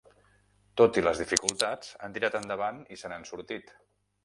[0.81, 3.75] Tot i les dificultats han tirat endavant i se n'han sortit.